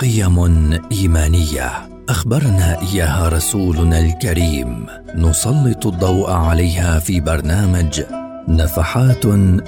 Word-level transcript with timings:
قيم 0.00 0.72
إيمانية. 0.92 1.70
أخبرنا 2.08 2.80
إياها 2.82 3.28
رسولنا 3.28 4.00
الكريم. 4.00 4.86
نسلط 5.14 5.86
الضوء 5.86 6.30
عليها 6.30 6.98
في 6.98 7.20
برنامج 7.20 8.02
نفحات 8.48 9.24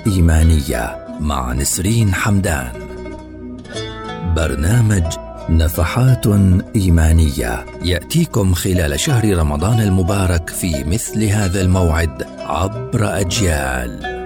إيمانية 0.06 1.06
مع 1.21 1.53
نسرين 1.53 2.14
حمدان. 2.14 2.72
برنامج 4.37 5.04
نفحات 5.49 6.26
إيمانية 6.76 7.65
يأتيكم 7.85 8.54
خلال 8.54 9.01
شهر 9.01 9.38
رمضان 9.38 9.81
المبارك 9.81 10.51
في 10.51 10.85
مثل 10.85 11.24
هذا 11.24 11.60
الموعد 11.60 12.26
عبر 12.38 13.21
أجيال. 13.21 14.21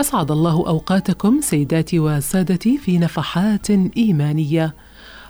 أسعد 0.00 0.30
الله 0.30 0.52
أوقاتكم 0.52 1.40
سيداتي 1.40 1.98
وسادتي 1.98 2.78
في 2.78 2.98
نفحات 2.98 3.70
إيمانية. 3.70 4.74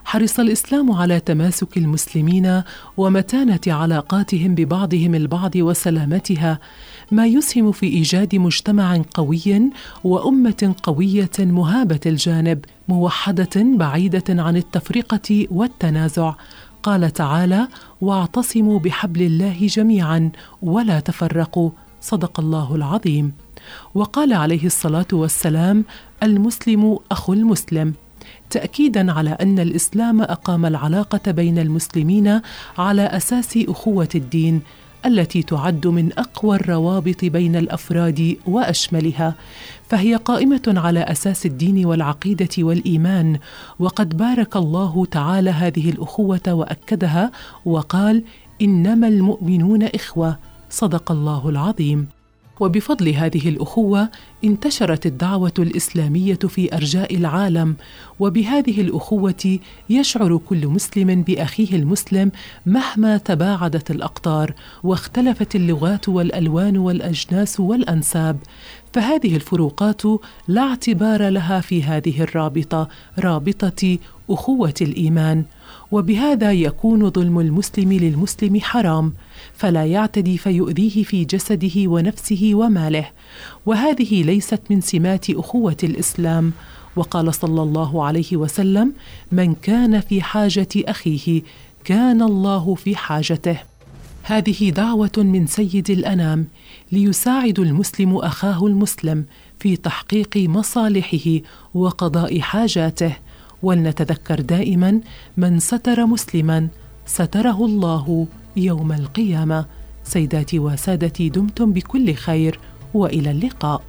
حرص 0.05 0.41
الإسلام 0.41 0.93
على 0.93 1.21
تماسك 1.21 1.77
المسلمين 1.77 2.63
ومتانة 2.97 3.61
علاقاتهم 3.67 4.55
ببعضهم 4.55 5.15
البعض 5.15 5.57
وسلامتها، 5.57 6.59
ما 7.11 7.27
يسهم 7.27 7.73
في 7.73 7.87
إيجاد 7.87 8.37
مجتمع 8.37 9.03
قوي 9.15 9.71
وأمة 10.05 10.75
قوية 10.83 11.31
مهابة 11.39 12.01
الجانب، 12.07 12.65
موحدة 12.89 13.51
بعيدة 13.57 14.43
عن 14.43 14.57
التفرقة 14.57 15.47
والتنازع. 15.51 16.35
قال 16.83 17.13
تعالى: 17.13 17.69
واعتصموا 18.01 18.79
بحبل 18.79 19.23
الله 19.23 19.67
جميعا 19.67 20.31
ولا 20.63 21.01
تفرقوا، 21.01 21.71
صدق 22.01 22.41
الله 22.41 22.75
العظيم. 22.75 23.33
وقال 23.95 24.33
عليه 24.33 24.67
الصلاة 24.67 25.07
والسلام 25.13 25.85
المسلم 26.23 26.99
أخو 27.13 27.33
المسلم. 27.33 27.95
تاكيدا 28.51 29.13
على 29.13 29.31
أن 29.31 29.59
الإسلام 29.59 30.23
أقام 30.23 30.67
العلاقة 30.67 31.31
بين 31.31 31.59
المسلمين 31.59 32.41
على 32.79 33.03
أساس 33.03 33.59
أخوة 33.69 34.09
الدين 34.15 34.63
التي 35.07 35.43
تعد 35.43 35.87
من 35.87 36.19
أقوى 36.19 36.57
الروابط 36.57 37.25
بين 37.25 37.57
الأفراد 37.57 38.37
وأشملها 38.47 39.35
فهي 39.89 40.17
قائمة 40.17 40.63
على 40.67 41.01
أساس 41.01 41.47
الدين 41.47 41.87
والعقيدة 41.87 42.49
والإيمان 42.59 43.39
وقد 43.79 44.17
بارك 44.17 44.57
الله 44.57 45.07
تعالى 45.11 45.51
هذه 45.51 45.91
الأخوة 45.91 46.41
وأكدها 46.49 47.31
وقال 47.65 48.25
إنما 48.63 49.09
المؤمنون 49.09 49.83
إخوة. 49.83 50.39
صدق 50.71 51.13
الله 51.13 51.49
العظيم. 51.49 52.20
وبفضل 52.61 53.09
هذه 53.09 53.49
الأخوة 53.49 54.09
انتشرت 54.45 55.07
الدعوة 55.07 55.53
الإسلامية 55.59 56.35
في 56.35 56.77
أرجاء 56.77 57.17
العالم 57.17 57.77
وبهذه 58.21 58.81
الأخوة 58.81 59.59
يشعر 59.91 60.37
كل 60.37 60.67
مسلم 60.67 61.23
بأخيه 61.23 61.77
المسلم 61.77 62.33
مهما 62.67 63.17
تباعدت 63.17 63.91
الأقطار 63.91 64.55
واختلفت 64.83 65.57
اللغات 65.57 66.09
والألوان 66.09 66.79
والأجناس 66.79 67.61
والأنساب. 67.61 68.39
فهذه 68.93 69.37
الفروقات 69.37 70.03
لا 70.49 70.63
اعتبار 70.63 71.29
لها 71.29 71.61
في 71.61 71.83
هذه 71.83 72.23
الرابطة 72.23 72.89
رابطة 73.19 73.99
اخوه 74.31 74.75
الإيمان 74.81 75.45
وبهذا 75.91 76.53
يكون 76.53 77.11
ظلم 77.11 77.41
المسلم 77.41 77.93
للمسلم 77.93 78.61
حرام 78.61 79.13
فلا 79.55 79.87
يعتدي 79.87 80.39
فيؤذيه 80.39 81.03
في 81.03 81.25
جسده 81.25 81.73
ونفسه 81.77 82.51
وماله. 82.55 83.09
وهذه 83.67 84.23
ليست 84.23 84.61
من 84.71 84.81
سمات 84.81 85.31
أخوة 85.31 85.77
الإسلام. 85.83 86.53
وقال 86.97 87.35
صلى 87.35 87.63
الله 87.63 88.05
عليه 88.05 88.37
وسلم 88.37 88.93
من 89.33 89.55
كان 89.55 90.01
في 90.01 90.23
حاجة 90.23 90.69
أخيه 90.77 91.43
كان 91.85 92.23
الله 92.23 92.75
في 92.75 92.97
حاجته. 92.97 93.59
هذه 94.23 94.71
دعوة 94.71 95.13
من 95.17 95.47
سيد 95.47 95.91
الأنام 95.91 96.47
ليساعد 96.93 97.59
المسلم 97.59 98.17
أخاه 98.17 98.67
المسلم 98.67 99.25
في 99.59 99.77
تحقيق 99.77 100.37
مصالحه 100.37 101.41
وقضاء 101.75 102.41
حاجاته. 102.41 103.17
ولنتذكر 103.63 104.41
دائما 104.41 105.01
من 105.37 105.59
ستر 105.59 106.07
مسلما 106.07 106.69
ستره 107.07 107.65
الله 107.65 108.27
يوم 108.57 108.93
القيامة. 108.93 109.67
سيداتي 110.05 110.59
وسادتي 110.59 111.29
دمتم 111.29 111.73
بكل 111.73 112.15
خير 112.15 112.59
وإلى 112.95 113.31
اللقاء. 113.31 113.83